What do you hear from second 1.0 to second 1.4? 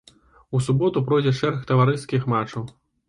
пройдзе